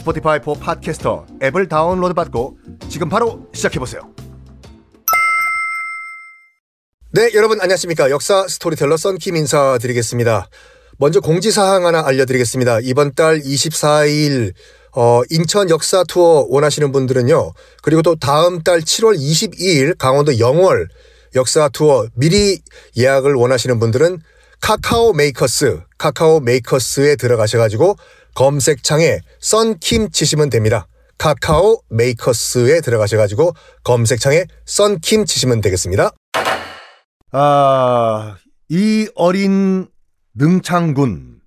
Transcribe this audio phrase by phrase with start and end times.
[0.00, 4.02] Spotify for Podcasters 앱을 다운로드 받고 지금 바로 시작해보세요.
[7.12, 8.10] 네, 여러분 안녕하십니까.
[8.10, 10.48] 역사 스토리텔러 썬킴 인사드리겠습니다.
[10.96, 12.80] 먼저 공지사항 하나 알려드리겠습니다.
[12.82, 14.54] 이번 달 24일
[14.96, 17.52] 어, 인천 역사 투어 원하시는 분들은요.
[17.82, 20.88] 그리고 또 다음 달 7월 22일 강원도 영월
[21.34, 22.60] 역사 투어 미리
[22.96, 24.18] 예약을 원하시는 분들은
[24.60, 27.96] 카카오 메이커스, 카카오 메이커스에 들어가셔가지고
[28.34, 30.86] 검색창에 썬킴 치시면 됩니다.
[31.18, 33.52] 카카오 메이커스에 들어가셔가지고
[33.84, 36.12] 검색창에 썬킴 치시면 되겠습니다.
[37.32, 38.36] 아,
[38.68, 39.88] 이 어린
[40.34, 41.40] 능창군.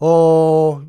[0.00, 0.82] 어,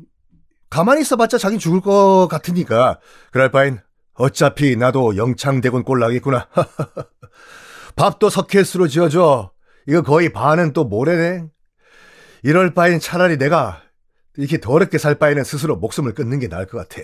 [0.68, 2.98] 가만히 있어봤자 자기 죽을 것 같으니까,
[3.30, 3.80] 그럴 바엔
[4.14, 6.48] 어차피 나도 영창대군 꼴나겠구나.
[7.96, 9.52] 밥도 석회수로 지어줘.
[9.86, 11.46] 이거 거의 반은 또 모래네.
[12.42, 13.82] 이럴 바엔 차라리 내가
[14.36, 17.02] 이렇게 더럽게 살 바에는 스스로 목숨을 끊는 게 나을 것 같아.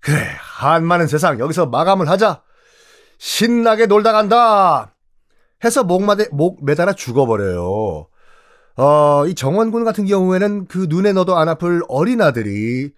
[0.00, 2.42] 그래, 한 많은 세상 여기서 마감을 하자.
[3.18, 4.94] 신나게 놀다 간다.
[5.64, 8.06] 해서 목, 마대, 목 매달아 죽어버려요.
[8.76, 12.92] 어, 이 정원군 같은 경우에는 그 눈에 넣어도 안 아플 어린 아들이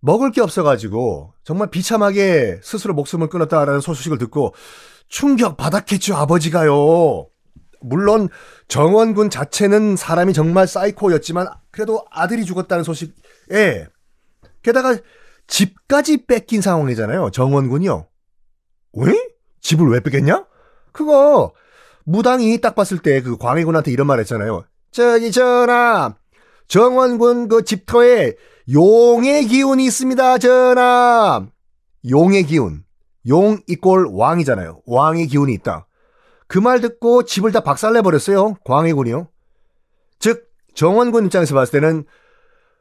[0.00, 4.54] 먹을 게 없어가지고 정말 비참하게 스스로 목숨을 끊었다라는 소식을 듣고
[5.08, 7.31] 충격 받았겠죠, 아버지가요.
[7.82, 8.28] 물론
[8.68, 13.86] 정원군 자체는 사람이 정말 사이코였지만 그래도 아들이 죽었다는 소식에
[14.62, 14.96] 게다가
[15.46, 17.30] 집까지 뺏긴 상황이잖아요.
[17.30, 18.06] 정원군이요.
[18.94, 19.12] 왜?
[19.60, 20.46] 집을 왜 뺏겼냐?
[20.92, 21.52] 그거
[22.04, 24.64] 무당이 딱 봤을 때 그 광해군한테 이런 말 했잖아요.
[24.90, 26.14] 저기 전하
[26.68, 28.34] 정원군 그 집터에
[28.72, 30.38] 용의 기운이 있습니다.
[30.38, 31.46] 전하
[32.08, 32.84] 용의 기운
[33.28, 34.82] 용 이꼴 왕이잖아요.
[34.86, 35.86] 왕의 기운이 있다.
[36.52, 38.56] 그 말 듣고 집을 다 박살내버렸어요.
[38.66, 39.26] 광해군이요.
[40.18, 42.04] 즉 정원군 입장에서 봤을 때는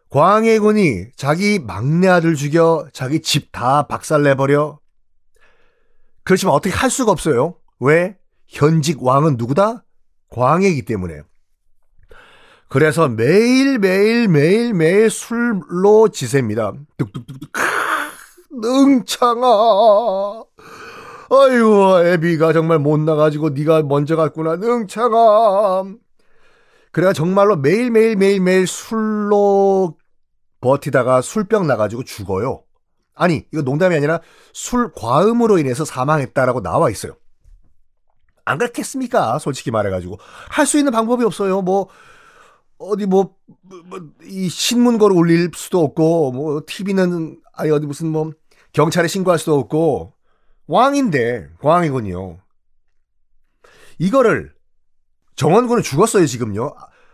[0.09, 4.77] 광해군이 자기 막내 아들 죽여 자기 집 다 박살내버려
[6.25, 7.55] 그렇지만 어떻게 할 수가 없어요.
[7.79, 8.17] 왜?
[8.47, 9.85] 현직 왕은 누구다?
[10.31, 11.21] 광해이기 때문에.
[12.67, 16.73] 그래서 매일 매일 매일 매일 술로 지셉니다.
[16.97, 17.51] 뚝뚝뚝뚝.
[18.51, 20.43] 능창아.
[21.33, 24.57] 아이고 애비가 정말 못 나가지고 네가 먼저 갔구나.
[24.57, 25.85] 능창아.
[26.91, 29.97] 그래가 정말로 매일매일 매일매일 술로
[30.59, 32.63] 버티다가 술병 나가지고 죽어요.
[33.15, 34.19] 아니 이거 농담이 아니라
[34.53, 37.13] 술 과음으로 인해서 사망했다라고 나와 있어요.
[38.43, 39.39] 안 그렇겠습니까?
[39.39, 40.17] 솔직히 말해가지고
[40.49, 41.61] 할 수 있는 방법이 없어요.
[41.61, 41.87] 뭐
[42.77, 43.29] 어디 뭐이
[43.85, 43.99] 뭐,
[44.49, 48.31] 신문거를 올릴 수도 없고 뭐 TV는 아니 어디 무슨 뭐
[48.73, 50.13] 경찰에 신고할 수도 없고
[50.71, 52.39] 왕인데 광이군요.
[53.99, 54.55] 이거를
[55.35, 56.73] 정원군은 죽었어요 지금요.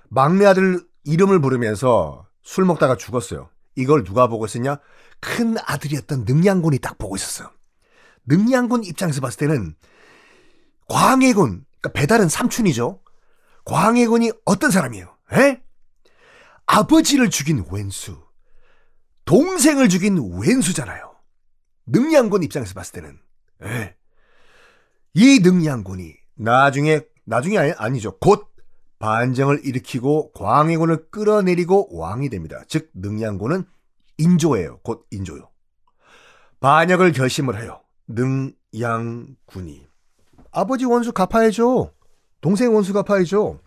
[0.10, 3.50] 막내 아들 이름을 부르면서 술 먹다가 죽었어요.
[3.76, 4.78] 이걸 누가 보고 있었냐?
[5.20, 7.50] 큰 아들이었던 능양군이 딱 보고 있었어요.
[8.28, 9.76] 능양군 입장에서 봤을 때는
[10.88, 13.02] 광해군, 그러니까 배달은 삼촌이죠.
[13.66, 15.18] 광해군이 어떤 사람이에요?
[15.34, 15.62] 에?
[16.68, 18.22] 아버지를 죽인 왼수,
[19.26, 21.16] 동생을 죽인 왼수잖아요.
[21.88, 23.27] 능양군 입장에서 봤을 때는.
[23.64, 23.96] 에?
[25.14, 28.18] 이 능양군이 나중에, 나중에 아니, 아니죠.
[28.20, 28.48] 곧
[29.00, 32.62] 반정을 일으키고 광해군을 끌어내리고 왕이 됩니다.
[32.68, 33.66] 즉 능양군은
[34.18, 34.80] 인조예요.
[34.84, 35.50] 곧 인조요.
[36.60, 37.82] 반역을 결심을 해요.
[38.08, 39.86] 능양군이.
[40.52, 41.92] 아버지 원수 갚아야죠.
[42.42, 43.60] 동생 원수 갚아야죠.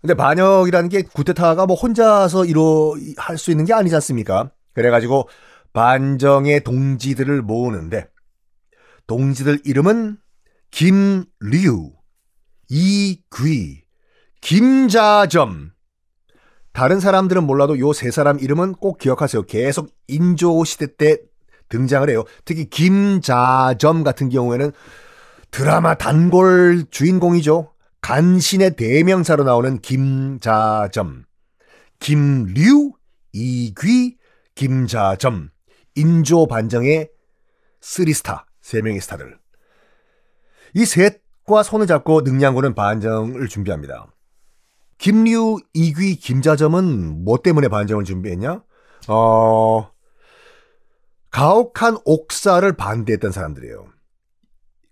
[0.00, 4.50] 근데 반역이라는 게 구테타가 뭐 혼자서 이루 할 수 있는 게 아니지 않습니까?
[4.72, 5.28] 그래가지고
[5.76, 8.08] 반정의 동지들을 모으는데
[9.06, 10.16] 동지들 이름은
[10.70, 11.92] 김류,
[12.70, 13.82] 이귀,
[14.40, 15.72] 김자점.
[16.72, 19.42] 다른 사람들은 몰라도 요 세 사람 이름은 꼭 기억하세요.
[19.42, 21.18] 계속 인조 시대 때
[21.68, 22.24] 등장을 해요.
[22.46, 24.72] 특히 김자점 같은 경우에는
[25.50, 27.74] 드라마 단골 주인공이죠.
[28.00, 31.24] 간신의 대명사로 나오는 김자점.
[32.00, 32.92] 김류,
[33.34, 34.16] 이귀,
[34.54, 35.50] 김자점.
[35.96, 37.10] 인조 반정의
[37.80, 39.38] three star, 세 명의 스타들.
[40.74, 44.06] 이 셋과 손을 잡고 능양군은 반정을 준비합니다.
[44.98, 48.62] 김류, 이귀, 김자점은 뭐 때문에 반정을 준비했냐?
[49.08, 49.90] 어,
[51.30, 53.86] 가혹한 옥사를 반대했던 사람들이에요.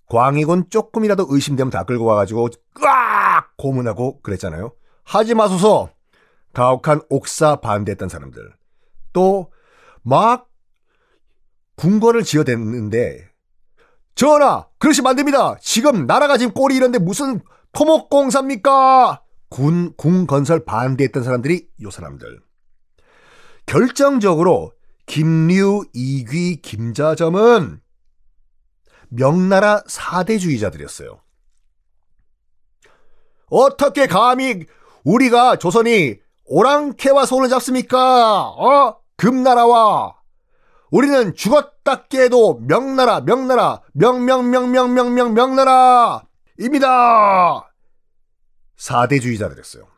[0.07, 4.75] 광익은 조금이라도 의심되면 다 끌고 와가지고 꽉 고문하고 그랬잖아요.
[5.05, 5.91] 하지 마소서.
[6.53, 8.53] 가혹한 옥사 반대했던 사람들.
[9.13, 9.55] 또
[10.05, 10.49] 막
[11.77, 13.29] 궁궐을 지어댔는데
[14.15, 15.57] 전하 그러시면 안 됩니다.
[15.61, 17.41] 지금 나라가 지금 꼴이 이런데 무슨
[17.73, 19.23] 토목공사입니까?
[19.49, 22.41] 군, 궁 건설 반대했던 사람들이 요 사람들.
[23.67, 24.73] 결정적으로
[25.07, 27.81] 김류, 이귀, 김자점은
[29.09, 31.21] 명나라 사대주의자들이었어요.
[33.51, 34.65] 어떻게 감히
[35.05, 36.17] 우리가 조선이
[36.47, 38.49] 오랑캐와 손을 잡습니까?
[38.49, 38.99] 어?
[39.17, 40.17] 금나라와
[40.95, 46.23] 우리는 죽었다 깨도 명나라, 명나라, 명명명명명명 명나라입니다.
[48.77, 49.89] 사대주의자들이었어요.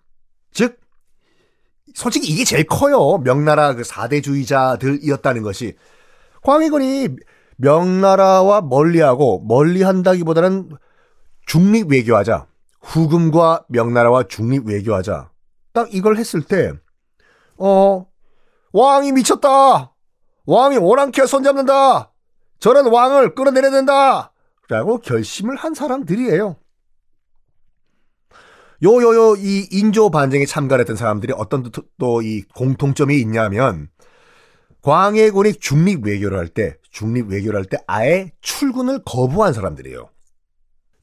[0.52, 0.81] 즉
[1.93, 3.19] 솔직히 이게 제일 커요.
[3.19, 5.76] 명나라 그 사대주의자들이었다는 것이
[6.43, 7.08] 광해군이
[7.56, 10.70] 명나라와 멀리하고 멀리한다기보다는
[11.44, 12.46] 중립 외교하자.
[12.81, 15.31] 후금과 명나라와 중립 외교하자.
[15.75, 16.72] 딱 이걸 했을 때,
[17.58, 18.06] 어,
[18.72, 19.95] 왕이 미쳤다!
[20.46, 22.12] 왕이 오랑캐 손잡는다!
[22.60, 24.32] 저런 왕을 끌어내려야 된다!
[24.69, 26.56] 라고 결심을 한 사람들이에요.
[28.82, 33.88] 요요요 이 인조 반정에 참가를 했던 사람들이 어떤 또 이 공통점이 있냐면
[34.82, 40.10] 광해군이 중립 외교를 할 때, 중립 외교를 할 때 아예 출근을 거부한 사람들이에요.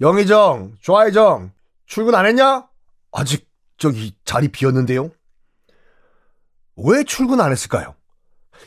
[0.01, 1.51] 영의정, 좌의정,
[1.85, 2.67] 출근 안 했냐?
[3.11, 5.09] 아직 저기 자리 비었는데요.
[6.77, 7.95] 왜 출근 안 했을까요?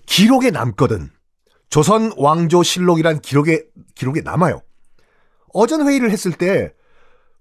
[0.04, 1.10] 기록에 남거든.
[1.70, 3.64] 조선 왕조 실록이란 기록에
[3.94, 4.62] 기록에 남아요.
[5.52, 6.72] 어전 회의를 했을 때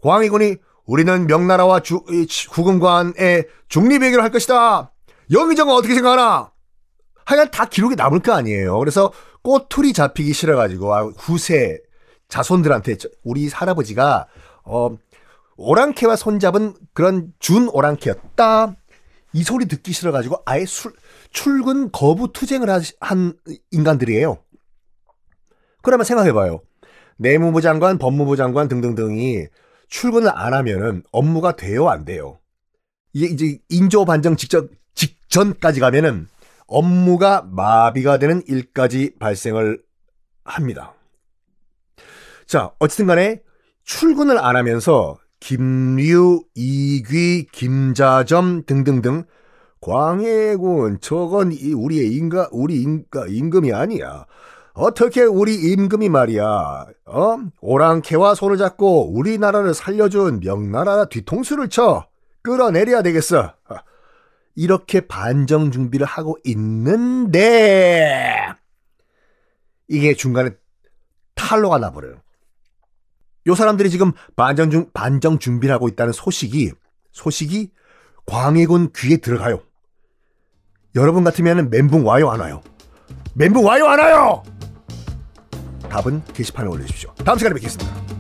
[0.01, 2.03] 광해군이 우리는 명나라와 주,
[2.51, 4.91] 후금관의 중립 외교를 할 것이다.
[5.31, 6.51] 영의정은 어떻게 생각하나?
[7.25, 8.77] 하여간 다 기록에 남을 거 아니에요.
[8.79, 9.11] 그래서
[9.41, 11.79] 꼬투리 잡히기 싫어가지고 아, 후세
[12.27, 14.27] 자손들한테 우리 할아버지가
[14.63, 14.95] 어,
[15.57, 18.75] 오랑캐와 손잡은 그런 준 오랑캐였다.
[19.33, 20.93] 이 소리 듣기 싫어가지고 아예 술,
[21.35, 22.69] 출근 거부 투쟁을
[23.01, 23.33] 한
[23.69, 24.37] 인간들이에요.
[25.83, 26.61] 그러면 생각해봐요.
[27.17, 29.47] 내무부 장관, 법무부 장관 등등등이
[29.89, 32.39] 출근을 안 하면은 업무가 돼요, 안 돼요?
[33.11, 36.27] 이게 이제 인조 반정 직전, 직전까지 가면은
[36.67, 39.83] 업무가 마비가 되는 일까지 발생을
[40.45, 40.93] 합니다.
[42.47, 43.41] 자, 어쨌든 간에
[43.83, 49.25] 출근을 안 하면서 김류, 이귀, 김자점 등등등
[49.85, 54.25] 광해군 저건 우리의 인가 우리 인가 임금이 아니야.
[54.73, 57.37] 어떻게 우리 임금이 말이야, 어?
[57.61, 62.07] 오랑캐와 손을 잡고 우리나라를 살려준 명나라 뒤통수를 쳐
[62.41, 63.53] 끌어내려야 되겠어.
[64.55, 68.33] 이렇게 반정 준비를 하고 있는데
[69.88, 70.49] 이게 중간에
[71.35, 72.21] 탈로가 나버려요.
[73.48, 76.71] 요 사람들이 지금 반정 중 반정 준비를 하고 있다는 소식이
[77.12, 77.71] 소식이
[78.25, 79.62] 광해군 귀에 들어가요.
[80.95, 82.61] 여러분 같으면 멘붕 와요 안 와요?
[83.33, 84.43] 멘붕 와요 안 와요?
[85.89, 87.13] 답은 게시판에 올려주십시오.
[87.23, 88.14] 다음 시간에 뵙겠습니다.